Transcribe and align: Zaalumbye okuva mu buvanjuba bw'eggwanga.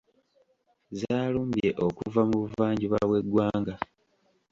Zaalumbye 0.99 1.69
okuva 1.85 2.21
mu 2.29 2.35
buvanjuba 2.43 2.97
bw'eggwanga. 3.07 3.73